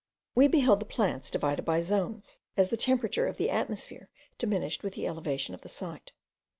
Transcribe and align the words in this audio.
We 0.33 0.47
beheld 0.47 0.79
the 0.79 0.87
plants 0.87 1.29
divided 1.29 1.61
by 1.63 1.81
zones, 1.81 2.39
as 2.57 2.69
the 2.69 2.75
temperature 2.75 3.27
of 3.27 3.37
the 3.37 3.51
atmosphere 3.51 4.09
diminished 4.39 4.81
with 4.81 4.93
the 4.95 5.05
elevation 5.05 5.53
of 5.53 5.61
the 5.61 5.69
site. 5.69 6.11